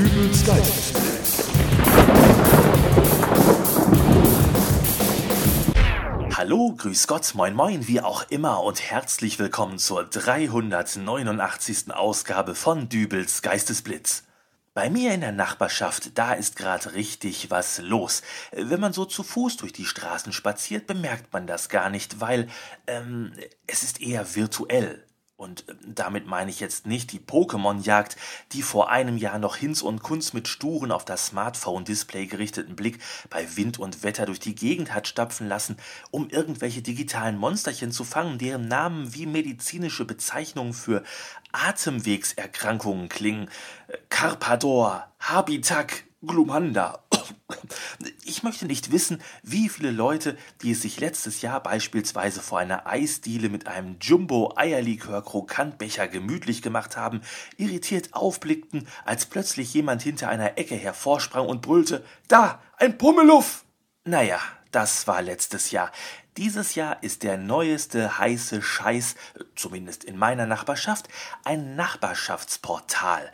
Dübels 0.00 0.46
Geistesblitz. 0.46 1.50
Hallo, 6.38 6.74
grüß 6.74 7.06
Gott, 7.06 7.34
moin 7.34 7.54
moin, 7.54 7.86
wie 7.86 8.00
auch 8.00 8.24
immer 8.30 8.62
und 8.62 8.80
herzlich 8.80 9.38
willkommen 9.38 9.78
zur 9.78 10.04
389. 10.04 11.92
Ausgabe 11.92 12.54
von 12.54 12.88
Dübels 12.88 13.42
Geistesblitz. 13.42 14.22
Bei 14.72 14.88
mir 14.88 15.12
in 15.12 15.20
der 15.20 15.32
Nachbarschaft, 15.32 16.16
da 16.16 16.32
ist 16.32 16.56
gerade 16.56 16.94
richtig 16.94 17.50
was 17.50 17.78
los. 17.82 18.22
Wenn 18.52 18.80
man 18.80 18.94
so 18.94 19.04
zu 19.04 19.22
Fuß 19.22 19.58
durch 19.58 19.74
die 19.74 19.84
Straßen 19.84 20.32
spaziert, 20.32 20.86
bemerkt 20.86 21.30
man 21.34 21.46
das 21.46 21.68
gar 21.68 21.90
nicht, 21.90 22.22
weil 22.22 22.48
ähm, 22.86 23.34
es 23.66 23.82
ist 23.82 24.00
eher 24.00 24.34
virtuell. 24.34 25.04
Und 25.40 25.66
äh, 25.68 25.74
damit 25.86 26.26
meine 26.26 26.50
ich 26.50 26.60
jetzt 26.60 26.86
nicht 26.86 27.12
die 27.12 27.18
Pokémon-Jagd, 27.18 28.16
die 28.52 28.62
vor 28.62 28.90
einem 28.90 29.16
Jahr 29.16 29.38
noch 29.38 29.56
Hinz 29.56 29.80
und 29.80 30.02
Kunz 30.02 30.34
mit 30.34 30.48
sturen 30.48 30.92
auf 30.92 31.06
das 31.06 31.28
Smartphone-Display 31.28 32.26
gerichteten 32.26 32.76
Blick 32.76 32.98
bei 33.30 33.56
Wind 33.56 33.78
und 33.78 34.02
Wetter 34.02 34.26
durch 34.26 34.38
die 34.38 34.54
Gegend 34.54 34.94
hat 34.94 35.08
stapfen 35.08 35.48
lassen, 35.48 35.78
um 36.10 36.28
irgendwelche 36.28 36.82
digitalen 36.82 37.38
Monsterchen 37.38 37.90
zu 37.90 38.04
fangen, 38.04 38.36
deren 38.38 38.68
Namen 38.68 39.14
wie 39.14 39.24
medizinische 39.24 40.04
Bezeichnungen 40.04 40.74
für 40.74 41.02
Atemwegserkrankungen 41.52 43.08
klingen. 43.08 43.48
Carpador, 44.10 45.08
Habitac, 45.20 46.04
Glumanda 46.22 47.02
ich 48.24 48.42
möchte 48.42 48.66
nicht 48.66 48.92
wissen, 48.92 49.22
wie 49.42 49.68
viele 49.68 49.90
Leute, 49.90 50.38
die 50.62 50.72
es 50.72 50.82
sich 50.82 51.00
letztes 51.00 51.42
Jahr 51.42 51.62
beispielsweise 51.62 52.40
vor 52.40 52.58
einer 52.58 52.86
Eisdiele 52.86 53.48
mit 53.48 53.66
einem 53.66 53.96
Jumbo-Eierlikör-Krokantbecher 54.00 56.08
gemütlich 56.08 56.62
gemacht 56.62 56.96
haben, 56.96 57.20
irritiert 57.56 58.14
aufblickten, 58.14 58.88
als 59.04 59.26
plötzlich 59.26 59.72
jemand 59.74 60.02
hinter 60.02 60.28
einer 60.28 60.58
Ecke 60.58 60.74
hervorsprang 60.74 61.46
und 61.46 61.62
brüllte: 61.62 62.04
Da, 62.28 62.60
ein 62.76 62.98
Pummeluff! 62.98 63.64
Naja, 64.04 64.40
das 64.70 65.06
war 65.06 65.20
letztes 65.20 65.72
Jahr. 65.72 65.90
Dieses 66.36 66.74
Jahr 66.74 67.02
ist 67.02 67.22
der 67.22 67.36
neueste 67.36 68.18
heiße 68.18 68.62
Scheiß, 68.62 69.16
zumindest 69.56 70.04
in 70.04 70.16
meiner 70.16 70.46
Nachbarschaft, 70.46 71.08
ein 71.44 71.74
Nachbarschaftsportal. 71.74 73.30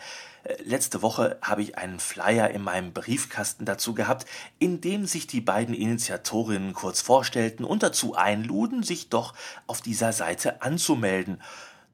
Letzte 0.64 1.02
Woche 1.02 1.38
habe 1.42 1.62
ich 1.62 1.76
einen 1.76 1.98
Flyer 1.98 2.50
in 2.50 2.62
meinem 2.62 2.92
Briefkasten 2.92 3.64
dazu 3.64 3.94
gehabt, 3.94 4.26
in 4.58 4.80
dem 4.80 5.06
sich 5.06 5.26
die 5.26 5.40
beiden 5.40 5.74
Initiatorinnen 5.74 6.72
kurz 6.72 7.00
vorstellten 7.00 7.64
und 7.64 7.82
dazu 7.82 8.14
einluden, 8.14 8.82
sich 8.82 9.08
doch 9.08 9.34
auf 9.66 9.80
dieser 9.80 10.12
Seite 10.12 10.62
anzumelden. 10.62 11.42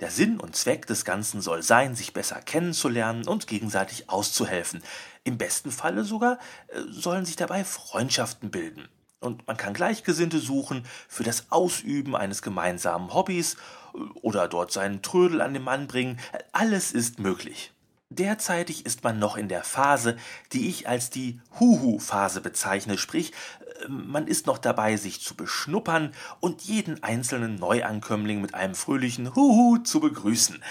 Der 0.00 0.10
Sinn 0.10 0.40
und 0.40 0.56
Zweck 0.56 0.86
des 0.86 1.04
Ganzen 1.04 1.40
soll 1.40 1.62
sein, 1.62 1.94
sich 1.94 2.12
besser 2.12 2.42
kennenzulernen 2.42 3.26
und 3.26 3.46
gegenseitig 3.46 4.10
auszuhelfen. 4.10 4.82
Im 5.24 5.38
besten 5.38 5.70
Falle 5.70 6.04
sogar 6.04 6.38
äh, 6.68 6.80
sollen 6.90 7.24
sich 7.24 7.36
dabei 7.36 7.64
Freundschaften 7.64 8.50
bilden. 8.50 8.88
Und 9.20 9.46
man 9.46 9.56
kann 9.56 9.72
Gleichgesinnte 9.72 10.40
suchen 10.40 10.84
für 11.06 11.22
das 11.22 11.46
Ausüben 11.50 12.16
eines 12.16 12.42
gemeinsamen 12.42 13.14
Hobbys 13.14 13.54
äh, 13.94 13.98
oder 14.20 14.48
dort 14.48 14.72
seinen 14.72 15.00
Trödel 15.00 15.40
an 15.40 15.54
den 15.54 15.62
Mann 15.62 15.86
bringen. 15.86 16.18
Alles 16.50 16.92
ist 16.92 17.20
möglich. 17.20 17.72
Derzeitig 18.18 18.84
ist 18.84 19.04
man 19.04 19.18
noch 19.18 19.38
in 19.38 19.48
der 19.48 19.64
Phase, 19.64 20.16
die 20.52 20.68
ich 20.68 20.86
als 20.86 21.08
die 21.08 21.40
Huhu-Phase 21.58 22.42
bezeichne, 22.42 22.98
sprich, 22.98 23.32
äh, 23.84 23.88
man 23.88 24.26
ist 24.26 24.46
noch 24.46 24.58
dabei, 24.58 24.98
sich 24.98 25.22
zu 25.22 25.34
beschnuppern 25.34 26.12
und 26.40 26.60
jeden 26.62 27.02
einzelnen 27.02 27.54
Neuankömmling 27.54 28.42
mit 28.42 28.52
einem 28.54 28.74
fröhlichen 28.74 29.34
Huhu 29.34 29.78
zu 29.78 30.00
begrüßen, 30.00 30.62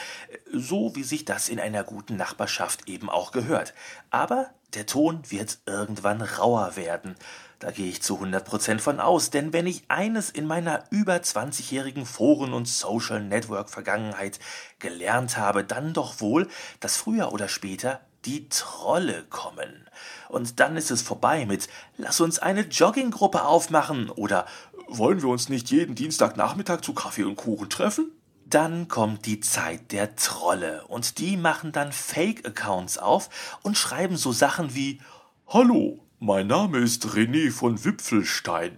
so 0.53 0.95
wie 0.95 1.03
sich 1.03 1.25
das 1.25 1.49
in 1.49 1.59
einer 1.59 1.83
guten 1.83 2.15
Nachbarschaft 2.15 2.87
eben 2.87 3.09
auch 3.09 3.31
gehört. 3.31 3.73
Aber 4.11 4.51
der 4.73 4.85
Ton 4.85 5.21
wird 5.29 5.59
irgendwann 5.65 6.21
rauer 6.21 6.75
werden. 6.75 7.15
Da 7.59 7.71
gehe 7.71 7.89
ich 7.89 8.01
zu 8.01 8.19
100% 8.19 8.79
von 8.79 8.99
aus, 8.99 9.29
denn 9.29 9.53
wenn 9.53 9.67
ich 9.67 9.83
eines 9.87 10.31
in 10.31 10.47
meiner 10.47 10.83
über 10.89 11.15
20-jährigen 11.15 12.05
Foren- 12.05 12.53
und 12.53 12.67
Social 12.67 13.21
Network-Vergangenheit 13.23 14.39
gelernt 14.79 15.37
habe, 15.37 15.63
dann 15.63 15.93
doch 15.93 16.21
wohl, 16.21 16.47
dass 16.79 16.97
früher 16.97 17.31
oder 17.31 17.47
später 17.47 18.01
die 18.25 18.49
Trolle 18.49 19.25
kommen. 19.29 19.87
Und 20.29 20.59
dann 20.59 20.75
ist 20.75 20.91
es 20.91 21.01
vorbei 21.01 21.45
mit 21.45 21.67
Lass 21.97 22.19
uns 22.19 22.39
eine 22.39 22.61
Jogginggruppe 22.61 23.43
aufmachen 23.43 24.09
oder 24.09 24.45
Wollen 24.93 25.21
wir 25.21 25.29
uns 25.29 25.47
nicht 25.47 25.71
jeden 25.71 25.95
Dienstagnachmittag 25.95 26.81
zu 26.81 26.93
Kaffee 26.93 27.23
und 27.23 27.37
Kuchen 27.37 27.69
treffen? 27.69 28.11
Dann 28.51 28.89
kommt 28.89 29.27
die 29.27 29.39
Zeit 29.39 29.93
der 29.93 30.17
Trolle 30.17 30.83
und 30.89 31.19
die 31.19 31.37
machen 31.37 31.71
dann 31.71 31.93
Fake-Accounts 31.93 32.97
auf 32.97 33.29
und 33.63 33.77
schreiben 33.77 34.17
so 34.17 34.33
Sachen 34.33 34.75
wie 34.75 34.99
Hallo, 35.47 35.99
mein 36.19 36.47
Name 36.47 36.79
ist 36.79 37.05
René 37.05 37.49
von 37.49 37.85
Wipfelstein. 37.85 38.75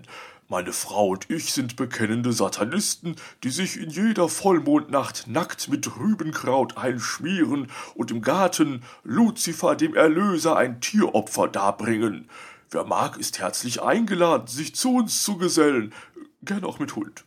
Meine 0.48 0.74
Frau 0.74 1.08
und 1.08 1.28
ich 1.32 1.52
sind 1.54 1.76
bekennende 1.76 2.34
Satanisten, 2.34 3.16
die 3.44 3.50
sich 3.50 3.80
in 3.80 3.90
jeder 3.90 4.30
Vollmondnacht 4.30 5.26
nackt 5.26 5.70
mit 5.70 5.98
Rübenkraut 5.98 6.78
einschmieren 6.78 7.72
und 7.96 8.12
im 8.12 8.22
Garten 8.22 8.84
Luzifer 9.04 9.76
dem 9.76 9.96
Erlöser 9.96 10.56
ein 10.56 10.82
Tieropfer 10.82 11.48
darbringen. 11.48 12.30
Wer 12.70 12.84
mag, 12.84 13.18
ist 13.18 13.40
herzlich 13.40 13.82
eingeladen, 13.82 14.46
sich 14.46 14.76
zu 14.76 14.98
uns 14.98 15.24
zu 15.24 15.38
gesellen, 15.38 15.96
gern 16.44 16.64
auch 16.64 16.78
mit 16.78 16.96
Hund. 16.96 17.26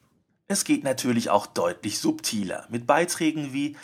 Es 0.49 0.65
geht 0.65 0.85
natürlich 0.85 1.31
auch 1.31 1.47
deutlich 1.47 1.99
subtiler, 1.99 2.67
mit 2.71 2.87
Beiträgen 2.87 3.53
wie 3.53 3.77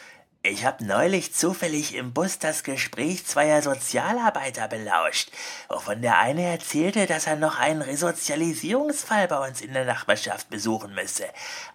ich 0.44 0.64
habe 0.64 0.84
neulich 0.84 1.32
zufällig 1.32 1.94
im 1.94 2.12
Bus 2.12 2.40
das 2.40 2.64
Gespräch 2.64 3.24
zweier 3.24 3.62
Sozialarbeiter 3.62 4.66
belauscht, 4.66 5.30
wovon 5.68 6.02
der 6.02 6.18
eine 6.18 6.42
erzählte, 6.42 7.06
dass 7.06 7.28
er 7.28 7.36
noch 7.36 7.60
einen 7.60 7.80
Resozialisierungsfall 7.80 9.28
bei 9.28 9.48
uns 9.48 9.60
in 9.60 9.72
der 9.72 9.84
Nachbarschaft 9.84 10.50
besuchen 10.50 10.94
müsse. 10.94 11.26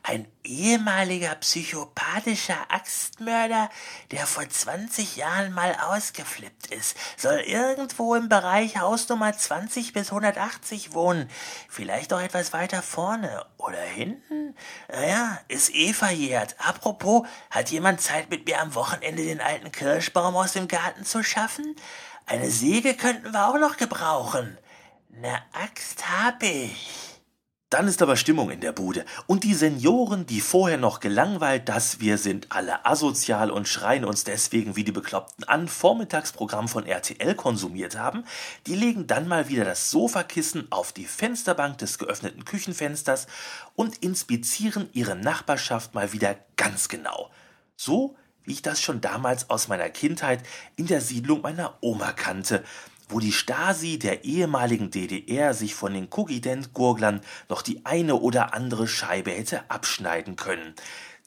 Ein 0.03 0.27
ehemaliger 0.44 1.35
psychopathischer 1.35 2.57
Axtmörder, 2.67 3.69
der 4.11 4.27
vor 4.27 4.47
20 4.50 5.16
Jahren 5.16 5.53
mal 5.53 5.73
ausgeflippt 5.89 6.67
ist, 6.67 6.97
soll 7.16 7.39
irgendwo 7.39 8.16
im 8.16 8.27
Bereich 8.27 8.77
Hausnummer 8.77 9.31
20 9.31 9.94
bis 9.94 10.09
180 10.09 10.94
wohnen, 10.94 11.29
vielleicht 11.69 12.11
auch 12.11 12.22
etwas 12.22 12.51
weiter 12.51 12.81
vorne 12.81 13.45
oder 13.56 13.79
hinten. 13.79 14.56
Naja, 14.89 15.39
ist 15.47 15.73
eh 15.73 15.94
verjährt. 15.94 16.56
Apropos, 16.59 17.25
hat 17.50 17.69
jemand 17.69 18.01
Zeit 18.01 18.29
mit 18.29 18.45
mir 18.45 18.56
am 18.57 18.75
Wochenende 18.75 19.23
den 19.23 19.41
alten 19.41 19.72
Kirschbaum 19.72 20.35
aus 20.35 20.53
dem 20.53 20.68
Garten 20.68 21.06
zu 21.06 21.23
schaffen? 21.23 21.75
Eine 22.25 22.50
Säge 22.50 22.95
könnten 22.95 23.31
wir 23.31 23.47
auch 23.47 23.59
noch 23.59 23.78
gebrauchen. 23.78 24.57
Ne 25.09 25.41
Axt 25.53 26.03
hab 26.09 26.44
ich. 26.44 27.07
Dann 27.69 27.90
ist 27.90 28.01
aber 28.01 28.16
Stimmung 28.16 28.50
in 28.50 28.62
der 28.62 28.72
Bude. 28.72 29.03
Und 29.25 29.44
die 29.44 29.53
Senioren, 29.53 30.25
die 30.25 30.40
vorher 30.40 30.78
noch 30.78 31.01
gelangweilt, 31.01 31.68
dass 31.68 32.00
wir 32.00 32.18
sind 32.18 32.47
alle 32.50 32.85
asozial 32.85 33.51
und 33.51 33.68
schreien 33.68 34.06
uns 34.06 34.23
deswegen 34.23 34.78
wie 34.78 34.85
die 34.85 34.94
Bekloppten 34.94 35.44
an, 35.44 35.68
Vormittagsprogramm 35.68 36.69
von 36.69 36.85
RTL 36.85 37.35
konsumiert 37.35 37.97
haben, 37.97 38.24
die 38.68 38.75
legen 38.75 39.06
dann 39.06 39.28
mal 39.28 39.50
wieder 39.50 39.66
das 39.66 39.91
Sofakissen 39.91 40.72
auf 40.72 40.94
die 40.94 41.06
Fensterbank 41.06 41.78
des 41.78 41.97
geöffneten 41.97 42.45
Küchenfensters 42.45 43.28
und 43.75 43.97
inspizieren 43.97 44.89
ihre 44.94 45.18
Nachbarschaft 45.18 45.94
mal 45.94 46.13
wieder 46.13 46.38
ganz 46.56 46.88
genau. 46.88 47.31
So 47.75 48.16
wie 48.47 48.53
ich 48.53 48.62
das 48.62 48.81
schon 48.81 49.02
damals 49.02 49.50
aus 49.50 49.68
meiner 49.68 49.90
Kindheit 49.90 50.41
in 50.78 50.88
der 50.88 51.02
Siedlung 51.02 51.41
meiner 51.41 51.78
Oma 51.81 52.13
kannte, 52.13 52.63
wo 53.09 53.19
die 53.19 53.34
Stasi 53.34 54.00
der 54.00 54.24
ehemaligen 54.24 54.90
DDR 54.90 55.53
sich 55.53 55.75
von 55.75 55.94
den 55.94 56.09
Kugident-Gurglern 56.09 57.22
noch 57.50 57.62
die 57.62 57.86
eine 57.86 58.16
oder 58.16 58.53
andere 58.53 58.88
Scheibe 58.88 59.31
hätte 59.31 59.69
abschneiden 59.69 60.38
können. 60.38 60.74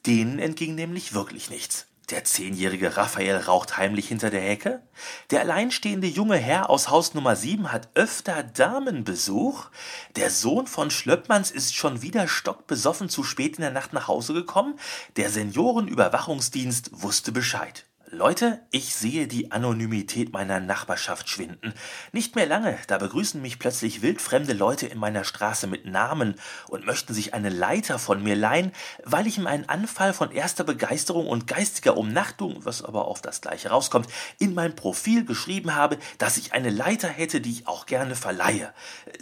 Denen 0.05 0.39
entging 0.39 0.73
nämlich 0.75 1.13
wirklich 1.13 1.51
nichts. 1.51 1.85
Der 2.11 2.25
zehnjährige 2.25 2.97
Raphael 2.97 3.37
raucht 3.37 3.77
heimlich 3.77 4.09
hinter 4.09 4.29
der 4.29 4.41
Hecke. 4.41 4.81
Der 5.29 5.39
alleinstehende 5.39 6.07
junge 6.07 6.35
Herr 6.35 6.69
aus 6.69 6.89
Haus 6.89 7.13
Nummer 7.13 7.37
7 7.37 7.71
hat 7.71 7.87
öfter 7.93 8.43
Damenbesuch. 8.43 9.69
Der 10.17 10.29
Sohn 10.29 10.67
von 10.67 10.91
Schlöppmanns 10.91 11.51
ist 11.51 11.73
schon 11.73 12.01
wieder 12.01 12.27
stockbesoffen 12.27 13.07
zu 13.07 13.23
spät 13.23 13.55
in 13.55 13.61
der 13.61 13.71
Nacht 13.71 13.93
nach 13.93 14.09
Hause 14.09 14.33
gekommen. 14.33 14.77
Der 15.15 15.29
Seniorenüberwachungsdienst 15.29 17.01
wusste 17.01 17.31
Bescheid. 17.31 17.85
Leute, 18.13 18.59
ich 18.71 18.93
sehe 18.93 19.25
die 19.25 19.53
Anonymität 19.53 20.33
meiner 20.33 20.59
Nachbarschaft 20.59 21.29
schwinden. 21.29 21.73
Nicht 22.11 22.35
mehr 22.35 22.45
lange, 22.45 22.77
da 22.87 22.97
begrüßen 22.97 23.41
mich 23.41 23.57
plötzlich 23.57 24.01
wildfremde 24.01 24.51
Leute 24.51 24.85
in 24.85 24.97
meiner 24.99 25.23
Straße 25.23 25.65
mit 25.65 25.85
Namen 25.85 26.35
und 26.67 26.85
möchten 26.85 27.13
sich 27.13 27.33
eine 27.33 27.47
Leiter 27.47 27.99
von 27.99 28.21
mir 28.21 28.35
leihen, 28.35 28.73
weil 29.05 29.27
ich 29.27 29.37
ihm 29.37 29.47
einen 29.47 29.69
Anfall 29.69 30.11
von 30.11 30.29
erster 30.31 30.65
Begeisterung 30.65 31.25
und 31.25 31.47
geistiger 31.47 31.95
Umnachtung, 31.95 32.57
was 32.65 32.83
aber 32.83 33.05
auf 33.05 33.21
das 33.21 33.39
gleiche 33.39 33.69
rauskommt, 33.69 34.09
in 34.39 34.53
mein 34.53 34.75
Profil 34.75 35.23
geschrieben 35.23 35.73
habe, 35.73 35.97
dass 36.17 36.35
ich 36.35 36.51
eine 36.51 36.69
Leiter 36.69 37.07
hätte, 37.07 37.39
die 37.39 37.51
ich 37.51 37.67
auch 37.67 37.85
gerne 37.85 38.17
verleihe. 38.17 38.73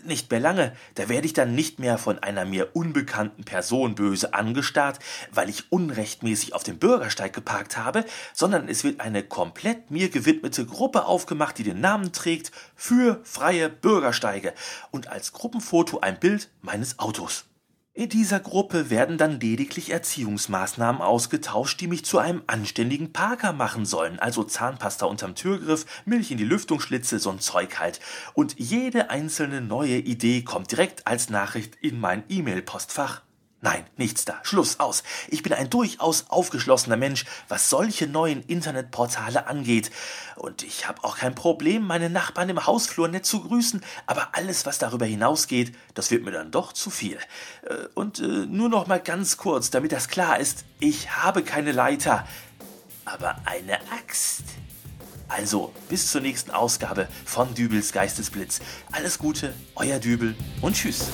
Nicht 0.03 0.31
mehr 0.31 0.39
lange, 0.39 0.75
da 0.95 1.09
werde 1.09 1.27
ich 1.27 1.33
dann 1.33 1.53
nicht 1.53 1.77
mehr 1.77 1.99
von 1.99 2.17
einer 2.17 2.43
mir 2.43 2.75
unbekannten 2.75 3.43
Person 3.43 3.93
böse 3.93 4.33
angestarrt, 4.33 4.97
weil 5.29 5.47
ich 5.47 5.71
unrechtmäßig 5.71 6.55
auf 6.55 6.63
dem 6.63 6.79
Bürgersteig 6.79 7.33
geparkt 7.33 7.77
habe, 7.77 8.03
sondern 8.33 8.67
es 8.67 8.78
es 8.79 8.85
wird 8.85 9.01
eine 9.01 9.23
komplett 9.23 9.91
mir 9.91 10.07
gewidmete 10.07 10.65
Gruppe 10.65 11.03
aufgemacht, 11.03 11.57
die 11.57 11.63
den 11.63 11.81
Namen 11.81 12.13
trägt 12.13 12.53
für 12.77 13.19
freie 13.25 13.67
Bürgersteige 13.67 14.53
und 14.89 15.09
als 15.09 15.33
Gruppenfoto 15.33 15.99
ein 15.99 16.17
Bild 16.17 16.49
meines 16.61 16.97
Autos. 16.97 17.43
In 17.93 18.07
dieser 18.07 18.39
Gruppe 18.39 18.89
werden 18.89 19.17
dann 19.17 19.41
lediglich 19.41 19.89
Erziehungsmaßnahmen 19.89 21.01
ausgetauscht, 21.01 21.81
die 21.81 21.87
mich 21.87 22.05
zu 22.05 22.19
einem 22.19 22.41
anständigen 22.47 23.11
Parker 23.11 23.51
machen 23.51 23.85
sollen. 23.85 24.17
Also 24.17 24.45
Zahnpasta 24.45 25.05
unterm 25.05 25.35
Türgriff, 25.35 25.85
Milch 26.05 26.31
in 26.31 26.37
die 26.37 26.45
Lüftungsschlitze, 26.45 27.19
so 27.19 27.31
ein 27.31 27.41
Zeug 27.41 27.79
halt. 27.79 27.99
Und 28.33 28.57
jede 28.57 29.09
einzelne 29.09 29.59
neue 29.59 29.97
Idee 29.97 30.43
kommt 30.43 30.71
direkt 30.71 31.05
als 31.05 31.29
Nachricht 31.29 31.75
in 31.81 31.99
mein 31.99 32.23
E-Mail-Postfach. 32.29 33.23
Nein, 33.61 33.85
nichts 33.97 34.23
da. 34.23 34.39
Schluss 34.43 34.79
aus. 34.79 35.03
Ich 35.27 35.43
bin 35.43 35.51
ein 35.51 35.69
durchaus 35.69 36.29
aufgeschlossener 36.29 36.95
Mensch, 36.95 37.25
was 37.49 37.69
solche 37.69 38.07
neuen 38.07 38.41
Internetportale 38.43 39.47
angeht. 39.47 39.91
Und 40.37 40.63
ich 40.63 40.87
habe 40.87 41.03
auch 41.03 41.17
kein 41.17 41.35
Problem, 41.35 41.85
meine 41.85 42.09
Nachbarn 42.09 42.47
im 42.47 42.65
Hausflur 42.65 43.09
nett 43.09 43.25
zu 43.25 43.41
grüßen, 43.41 43.83
aber 44.05 44.29
alles, 44.31 44.65
was 44.65 44.77
darüber 44.77 45.05
hinausgeht, 45.05 45.75
das 45.93 46.09
wird 46.09 46.23
mir 46.23 46.31
dann 46.31 46.51
doch 46.51 46.71
zu 46.71 46.89
viel. 46.89 47.17
Äh, 47.63 47.87
und 47.95 48.19
äh, 48.19 48.23
nur 48.23 48.69
noch 48.69 48.87
mal 48.87 49.01
ganz 49.01 49.35
kurz, 49.35 49.69
damit 49.71 49.91
das 49.91 50.07
klar 50.07 50.39
ist, 50.39 50.63
ich 50.79 51.11
habe 51.11 51.43
keine 51.43 51.73
Leiter, 51.73 52.25
aber 53.03 53.35
eine 53.43 53.79
Axt. 53.91 54.43
Also, 55.27 55.73
bis 55.89 56.11
zur 56.11 56.21
nächsten 56.21 56.51
Ausgabe 56.51 57.09
von 57.25 57.53
Dübels 57.53 57.91
Geistesblitz. 57.91 58.61
Alles 58.91 59.19
Gute, 59.19 59.53
euer 59.75 59.99
Dübel 59.99 60.35
und 60.61 60.75
tschüss. 60.75 61.09